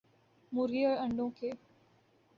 [0.51, 1.39] مرغی اور انڈوں ک